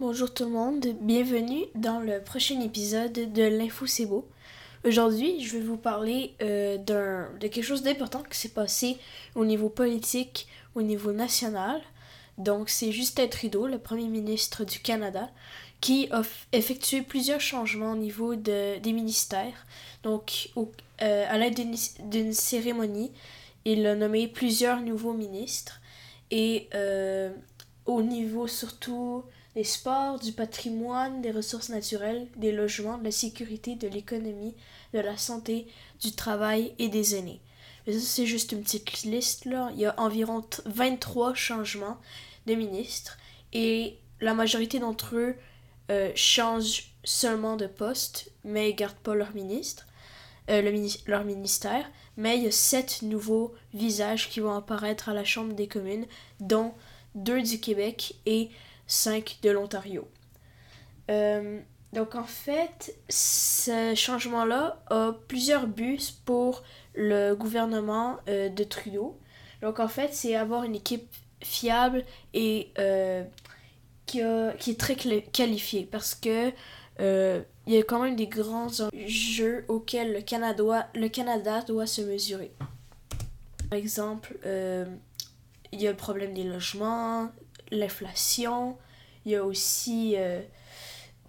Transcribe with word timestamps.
Bonjour 0.00 0.32
tout 0.32 0.44
le 0.44 0.50
monde, 0.52 0.86
bienvenue 1.02 1.66
dans 1.74 2.00
le 2.00 2.22
prochain 2.22 2.58
épisode 2.62 3.12
de 3.12 3.42
l'Info 3.42 3.86
C'est. 3.86 4.08
Aujourd'hui, 4.82 5.44
je 5.44 5.58
vais 5.58 5.62
vous 5.62 5.76
parler 5.76 6.32
euh, 6.40 6.78
de 6.78 7.46
quelque 7.48 7.62
chose 7.62 7.82
d'important 7.82 8.22
qui 8.22 8.38
s'est 8.38 8.48
passé 8.48 8.96
au 9.34 9.44
niveau 9.44 9.68
politique, 9.68 10.48
au 10.74 10.80
niveau 10.80 11.12
national. 11.12 11.82
Donc, 12.38 12.70
c'est 12.70 12.92
Justin 12.92 13.26
Trudeau, 13.26 13.66
le 13.66 13.76
premier 13.76 14.08
ministre 14.08 14.64
du 14.64 14.78
Canada, 14.78 15.28
qui 15.82 16.08
a 16.12 16.22
effectué 16.52 17.02
plusieurs 17.02 17.42
changements 17.42 17.92
au 17.92 17.96
niveau 17.96 18.36
de, 18.36 18.78
des 18.78 18.92
ministères. 18.94 19.66
Donc, 20.02 20.48
euh, 20.56 21.26
à 21.28 21.36
l'aide 21.36 21.60
d'une 22.08 22.32
cérémonie, 22.32 23.12
il 23.66 23.86
a 23.86 23.94
nommé 23.94 24.28
plusieurs 24.28 24.80
nouveaux 24.80 25.12
ministres. 25.12 25.82
Et 26.30 26.70
euh, 26.74 27.30
au 27.84 28.00
niveau 28.00 28.46
surtout 28.46 29.24
des 29.54 29.64
sports, 29.64 30.18
du 30.18 30.32
patrimoine, 30.32 31.22
des 31.22 31.30
ressources 31.30 31.70
naturelles, 31.70 32.28
des 32.36 32.52
logements, 32.52 32.98
de 32.98 33.04
la 33.04 33.10
sécurité, 33.10 33.74
de 33.74 33.88
l'économie, 33.88 34.54
de 34.94 35.00
la 35.00 35.16
santé, 35.16 35.66
du 36.00 36.12
travail 36.12 36.72
et 36.78 36.88
des 36.88 37.16
aînés. 37.16 37.40
Mais 37.86 37.94
ça, 37.94 38.00
c'est 38.00 38.26
juste 38.26 38.52
une 38.52 38.62
petite 38.62 39.02
liste, 39.02 39.44
là. 39.44 39.70
Il 39.74 39.80
y 39.80 39.86
a 39.86 39.94
environ 39.98 40.44
23 40.66 41.34
changements 41.34 41.98
de 42.46 42.54
ministres 42.54 43.18
et 43.52 43.98
la 44.20 44.34
majorité 44.34 44.78
d'entre 44.78 45.16
eux 45.16 45.34
euh, 45.90 46.12
changent 46.14 46.92
seulement 47.02 47.56
de 47.56 47.66
poste, 47.66 48.30
mais 48.44 48.72
gardent 48.74 48.96
pas 48.96 49.14
leur 49.14 49.34
ministre, 49.34 49.86
euh, 50.50 50.62
le 50.62 50.72
leur 51.06 51.24
ministère. 51.24 51.90
Mais 52.16 52.36
il 52.36 52.44
y 52.44 52.46
a 52.46 52.52
sept 52.52 53.02
nouveaux 53.02 53.54
visages 53.72 54.28
qui 54.28 54.40
vont 54.40 54.54
apparaître 54.54 55.08
à 55.08 55.14
la 55.14 55.24
Chambre 55.24 55.54
des 55.54 55.66
communes, 55.66 56.06
dont 56.38 56.74
deux 57.14 57.42
du 57.42 57.60
Québec 57.60 58.14
et 58.26 58.50
5 58.90 59.38
de 59.42 59.50
l'Ontario. 59.50 60.08
Euh, 61.10 61.60
donc 61.92 62.16
en 62.16 62.24
fait, 62.24 62.96
ce 63.08 63.94
changement-là 63.94 64.82
a 64.90 65.12
plusieurs 65.28 65.66
buts 65.66 66.00
pour 66.24 66.62
le 66.94 67.34
gouvernement 67.34 68.18
euh, 68.28 68.48
de 68.48 68.64
Trudeau. 68.64 69.18
Donc 69.62 69.78
en 69.78 69.88
fait, 69.88 70.12
c'est 70.12 70.34
avoir 70.34 70.64
une 70.64 70.74
équipe 70.74 71.08
fiable 71.42 72.04
et 72.34 72.72
euh, 72.78 73.24
qui, 74.06 74.20
est 74.20 74.78
très 74.78 74.96
qualifiée 74.96 75.88
parce 75.90 76.14
que 76.14 76.52
il 77.66 77.74
y 77.74 77.78
a 77.78 77.82
quand 77.82 78.02
même 78.02 78.16
des 78.16 78.26
grands 78.26 78.68
enjeux 78.80 79.64
auxquels 79.68 80.12
le 80.12 80.20
Canada, 80.20 80.90
le 80.94 81.08
Canada 81.08 81.62
doit 81.62 81.86
se 81.86 82.02
mesurer. 82.02 82.52
Par 83.70 83.78
exemple, 83.78 84.36
il 85.72 85.80
y 85.80 85.86
a 85.86 85.90
le 85.90 85.96
problème 85.96 86.34
des 86.34 86.42
logements, 86.42 87.30
l'inflation, 87.70 88.76
il 89.24 89.32
y 89.32 89.36
a 89.36 89.44
aussi 89.44 90.14
euh, 90.16 90.40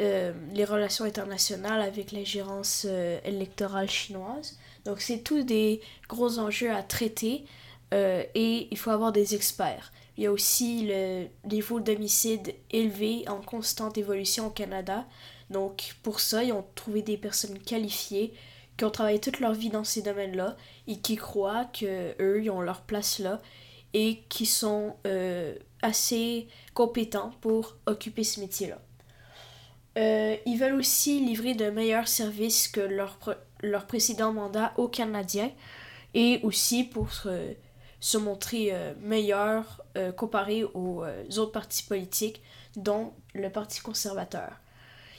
euh, 0.00 0.32
les 0.52 0.64
relations 0.64 1.04
internationales 1.04 1.80
avec 1.80 2.12
l'ingérence 2.12 2.86
euh, 2.88 3.18
électorale 3.24 3.90
chinoise. 3.90 4.58
Donc 4.84 5.00
c'est 5.00 5.18
tous 5.18 5.42
des 5.42 5.80
gros 6.08 6.38
enjeux 6.38 6.70
à 6.72 6.82
traiter 6.82 7.44
et 7.92 8.68
il 8.70 8.78
faut 8.78 8.90
avoir 8.90 9.10
des 9.10 9.34
experts. 9.34 9.90
Il 10.16 10.22
y 10.22 10.26
a 10.28 10.30
aussi 10.30 10.86
le 10.86 11.26
niveau 11.44 11.80
d'homicide 11.80 12.54
élevé 12.70 13.24
en 13.26 13.40
constante 13.40 13.98
évolution 13.98 14.46
au 14.46 14.50
Canada. 14.50 15.06
Donc 15.50 15.96
pour 16.04 16.20
ça, 16.20 16.44
ils 16.44 16.52
ont 16.52 16.64
trouvé 16.76 17.02
des 17.02 17.16
personnes 17.16 17.58
qualifiées 17.58 18.32
qui 18.76 18.84
ont 18.84 18.90
travaillé 18.90 19.18
toute 19.18 19.40
leur 19.40 19.54
vie 19.54 19.70
dans 19.70 19.82
ces 19.82 20.02
domaines-là 20.02 20.56
et 20.86 21.00
qui 21.00 21.16
croient 21.16 21.64
qu'eux, 21.64 22.40
ils 22.40 22.50
ont 22.50 22.60
leur 22.60 22.82
place 22.82 23.18
là 23.18 23.42
et 23.94 24.22
qui 24.28 24.46
sont 24.46 24.96
euh, 25.06 25.54
assez 25.82 26.48
compétents 26.74 27.32
pour 27.40 27.76
occuper 27.86 28.24
ce 28.24 28.40
métier-là. 28.40 28.78
Euh, 29.98 30.36
ils 30.46 30.56
veulent 30.56 30.74
aussi 30.74 31.20
livrer 31.20 31.54
de 31.54 31.70
meilleurs 31.70 32.08
services 32.08 32.68
que 32.68 32.80
leur, 32.80 33.18
leur 33.62 33.86
précédent 33.86 34.32
mandat 34.32 34.72
aux 34.76 34.88
Canadiens 34.88 35.50
et 36.14 36.40
aussi 36.42 36.84
pour 36.84 37.12
se, 37.12 37.54
se 37.98 38.18
montrer 38.18 38.68
euh, 38.72 38.94
meilleurs 39.00 39.82
comparé 40.16 40.62
aux 40.62 41.04
autres 41.36 41.50
partis 41.50 41.82
politiques, 41.82 42.40
dont 42.76 43.12
le 43.34 43.50
Parti 43.50 43.80
conservateur. 43.80 44.52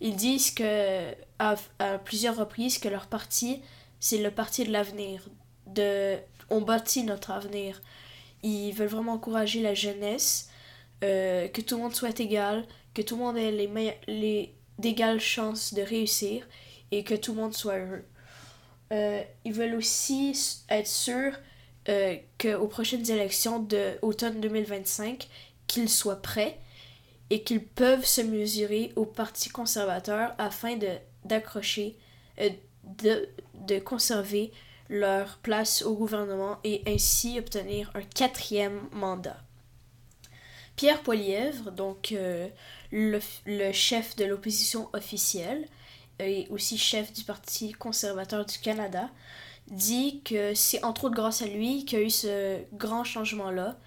Ils 0.00 0.16
disent 0.16 0.52
que 0.52 1.12
à, 1.38 1.56
à 1.78 1.98
plusieurs 1.98 2.36
reprises 2.36 2.78
que 2.78 2.88
leur 2.88 3.06
parti, 3.06 3.60
c'est 4.00 4.18
le 4.18 4.30
parti 4.30 4.64
de 4.64 4.72
l'avenir. 4.72 5.28
De, 5.66 6.16
on 6.50 6.60
bâtit 6.60 7.04
notre 7.04 7.30
avenir. 7.30 7.80
Ils 8.44 8.72
veulent 8.72 8.88
vraiment 8.88 9.14
encourager 9.14 9.62
la 9.62 9.74
jeunesse, 9.74 10.50
euh, 11.02 11.48
que 11.48 11.62
tout 11.62 11.76
le 11.76 11.82
monde 11.82 11.94
soit 11.94 12.20
égal, 12.20 12.66
que 12.92 13.02
tout 13.02 13.16
le 13.16 13.22
monde 13.22 13.38
ait 13.38 13.50
les, 13.50 13.68
les 14.06 14.54
d'égales 14.78 15.20
chances 15.20 15.72
de 15.72 15.82
réussir 15.82 16.46
et 16.90 17.04
que 17.04 17.14
tout 17.14 17.34
le 17.34 17.40
monde 17.40 17.54
soit 17.54 17.78
heureux. 17.78 18.04
Euh, 18.92 19.22
ils 19.46 19.52
veulent 19.52 19.74
aussi 19.74 20.62
être 20.68 20.86
sûrs 20.86 21.34
euh, 21.88 22.16
qu'aux 22.38 22.68
prochaines 22.68 23.10
élections 23.10 23.60
d'automne 23.60 24.40
2025, 24.40 25.26
qu'ils 25.66 25.88
soient 25.88 26.20
prêts 26.20 26.58
et 27.30 27.42
qu'ils 27.42 27.64
peuvent 27.64 28.04
se 28.04 28.20
mesurer 28.20 28.92
au 28.96 29.06
Parti 29.06 29.48
conservateur 29.48 30.34
afin 30.36 30.76
de, 30.76 30.90
d'accrocher, 31.24 31.96
de, 32.38 33.28
de 33.54 33.78
conserver 33.78 34.52
leur 34.88 35.38
place 35.38 35.82
au 35.82 35.94
gouvernement 35.94 36.58
et 36.64 36.82
ainsi 36.86 37.38
obtenir 37.38 37.90
un 37.94 38.02
quatrième 38.02 38.80
mandat. 38.92 39.38
Pierre 40.76 41.02
Poilièvre, 41.02 41.70
donc 41.70 42.12
euh, 42.12 42.48
le, 42.90 43.20
le, 43.46 43.72
chef 43.72 44.16
de 44.16 44.24
l'opposition 44.24 44.88
officielle 44.92 45.66
et 46.18 46.46
aussi 46.50 46.78
chef 46.78 47.12
du 47.12 47.22
Parti 47.24 47.72
conservateur 47.72 48.44
du 48.44 48.58
Canada, 48.58 49.08
dit 49.68 50.20
que 50.24 50.54
c'est 50.54 50.84
entre 50.84 51.04
autres 51.04 51.14
grâce 51.14 51.42
à 51.42 51.46
lui 51.46 51.84
qu'il 51.84 51.98
y 51.98 52.02
a 52.02 52.04
eu 52.04 52.10
ce 52.10 52.58
grand 52.72 53.04
changement-là, 53.04 53.78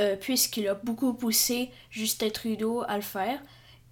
euh, 0.00 0.16
puisqu'il 0.16 0.68
a 0.68 0.74
beaucoup 0.74 1.12
poussé 1.12 1.70
Justin 1.90 2.30
Trudeau 2.30 2.82
à 2.88 2.96
le 2.96 3.02
faire. 3.02 3.40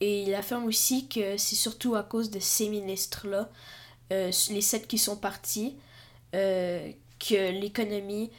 Et 0.01 0.23
il 0.23 0.35
affirme 0.35 0.65
aussi 0.65 1.09
que 1.09 1.37
c'est 1.37 1.57
surtout 1.57 1.95
à 1.95 2.03
cause 2.03 2.31
de 2.31 2.41
ces 2.41 2.69
ministres-là, 2.71 3.51
euh, 4.13 4.31
les 4.49 4.63
sept 4.63 4.87
qui 4.89 4.97
sont 4.97 5.17
partis, 5.17 5.77
euh, 6.35 6.93
que 7.19 7.51
l'économie 7.51 8.31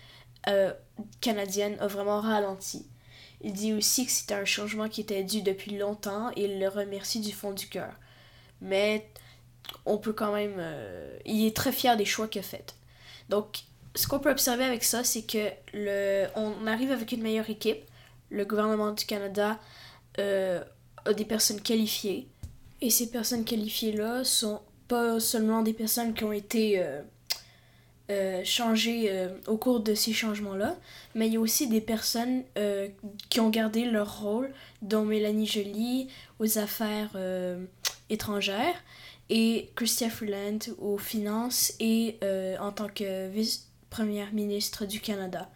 euh, 0.47 0.71
canadienne 1.19 1.77
a 1.79 1.87
vraiment 1.87 2.21
ralenti. 2.21 2.85
Il 3.41 3.53
dit 3.53 3.73
aussi 3.73 4.05
que 4.05 4.11
c'était 4.11 4.33
un 4.33 4.45
changement 4.45 4.87
qui 4.87 5.01
était 5.01 5.23
dû 5.23 5.41
depuis 5.41 5.77
longtemps 5.77 6.31
et 6.35 6.45
il 6.45 6.59
le 6.59 6.69
remercie 6.69 7.19
du 7.19 7.31
fond 7.31 7.51
du 7.51 7.67
cœur. 7.67 7.93
Mais 8.61 9.07
on 9.85 9.97
peut 9.97 10.13
quand 10.13 10.31
même... 10.31 10.55
Euh, 10.57 11.17
il 11.25 11.45
est 11.45 11.55
très 11.55 11.71
fier 11.71 11.97
des 11.97 12.05
choix 12.05 12.27
qu'il 12.27 12.39
a 12.39 12.43
fait. 12.43 12.75
Donc, 13.29 13.59
ce 13.95 14.07
qu'on 14.07 14.19
peut 14.19 14.31
observer 14.31 14.63
avec 14.63 14.83
ça, 14.83 15.03
c'est 15.03 15.23
que 15.23 15.49
le, 15.73 16.27
on 16.35 16.65
arrive 16.67 16.91
avec 16.91 17.11
une 17.11 17.21
meilleure 17.21 17.49
équipe. 17.49 17.83
Le 18.29 18.45
gouvernement 18.45 18.91
du 18.91 19.05
Canada 19.05 19.59
a 20.17 21.13
des 21.13 21.25
personnes 21.25 21.61
qualifiées. 21.61 22.27
Et 22.79 22.89
ces 22.89 23.09
personnes 23.09 23.43
qualifiées-là 23.43 24.23
sont 24.23 24.61
pas 24.87 25.19
seulement 25.19 25.61
des 25.61 25.73
personnes 25.73 26.13
qui 26.13 26.23
ont 26.23 26.31
été 26.31 26.83
changé 28.43 29.07
euh, 29.09 29.29
au 29.47 29.57
cours 29.57 29.79
de 29.79 29.93
ces 29.93 30.13
changements-là, 30.13 30.77
mais 31.15 31.27
il 31.27 31.33
y 31.33 31.37
a 31.37 31.39
aussi 31.39 31.67
des 31.67 31.81
personnes 31.81 32.43
euh, 32.57 32.87
qui 33.29 33.39
ont 33.39 33.49
gardé 33.49 33.85
leur 33.85 34.21
rôle, 34.21 34.51
dont 34.81 35.05
Mélanie 35.05 35.47
Joly 35.47 36.07
aux 36.39 36.57
affaires 36.57 37.15
étrangères 38.09 38.75
et 39.29 39.69
Chrystia 39.75 40.09
Freeland 40.09 40.59
aux 40.79 40.97
finances 40.97 41.73
et 41.79 42.17
en 42.59 42.71
tant 42.71 42.87
que 42.87 43.29
vice-première 43.29 44.33
ministre 44.33 44.85
du 44.85 44.99
Canada. 44.99 45.49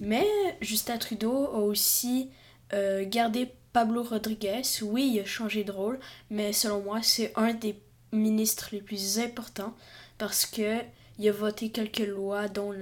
Mais 0.00 0.26
Justin 0.60 0.98
Trudeau 0.98 1.46
a 1.46 1.58
aussi 1.58 2.30
gardé 2.72 3.48
Pablo 3.72 4.02
Rodriguez. 4.02 4.62
Oui, 4.82 5.12
il 5.14 5.20
a 5.20 5.24
changé 5.24 5.62
de 5.62 5.70
rôle, 5.70 6.00
mais 6.30 6.52
selon 6.52 6.82
moi, 6.82 6.98
c'est 7.00 7.32
un 7.36 7.54
des 7.54 7.76
ministres 8.10 8.70
les 8.72 8.80
plus 8.80 9.18
importants 9.18 9.74
parce 10.18 10.46
que 10.46 10.80
il 11.18 11.28
a 11.28 11.32
voté 11.32 11.70
quelques 11.70 11.98
lois, 11.98 12.48
dont 12.48 12.72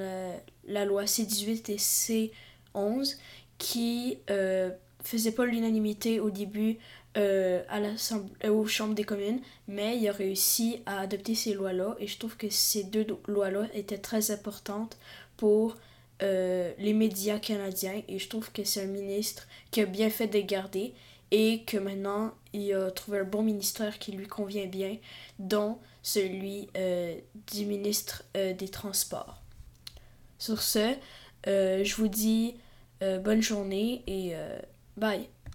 la 0.66 0.84
loi 0.84 1.04
C18 1.04 1.70
et 1.72 1.76
C11, 1.76 3.16
qui 3.58 4.18
euh, 4.30 4.70
faisaient 5.04 5.32
pas 5.32 5.46
l'unanimité 5.46 6.18
au 6.18 6.30
début 6.30 6.78
euh, 7.16 7.62
à 7.68 7.78
euh, 7.78 8.50
aux 8.50 8.66
chambres 8.66 8.94
des 8.94 9.04
communes, 9.04 9.40
mais 9.68 9.98
il 9.98 10.08
a 10.08 10.12
réussi 10.12 10.80
à 10.86 11.00
adopter 11.00 11.34
ces 11.34 11.54
lois-là 11.54 11.94
et 12.00 12.06
je 12.06 12.18
trouve 12.18 12.36
que 12.36 12.48
ces 12.50 12.84
deux 12.84 13.06
lois-là 13.28 13.68
étaient 13.74 13.98
très 13.98 14.30
importantes 14.30 14.98
pour 15.36 15.76
les 16.20 16.92
médias 16.92 17.40
canadiens 17.40 18.00
et 18.06 18.20
je 18.20 18.28
trouve 18.28 18.52
que 18.52 18.62
c'est 18.62 18.84
un 18.84 18.86
ministre 18.86 19.48
qui 19.72 19.80
a 19.80 19.86
bien 19.86 20.08
fait 20.08 20.28
de 20.28 20.38
garder 20.38 20.94
et 21.32 21.62
que 21.66 21.78
maintenant 21.78 22.34
il 22.52 22.72
a 22.74 22.90
trouvé 22.90 23.20
un 23.20 23.24
bon 23.24 23.42
ministère 23.42 23.98
qui 23.98 24.12
lui 24.12 24.28
convient 24.28 24.66
bien, 24.66 24.98
dont 25.38 25.78
celui 26.02 26.68
euh, 26.76 27.16
du 27.52 27.64
ministre 27.66 28.22
euh, 28.36 28.52
des 28.52 28.68
Transports. 28.68 29.40
Sur 30.38 30.60
ce, 30.62 30.94
euh, 31.48 31.82
je 31.82 31.96
vous 31.96 32.08
dis 32.08 32.54
bonne 33.24 33.42
journée 33.42 34.04
et 34.06 34.32
bye. 34.96 35.28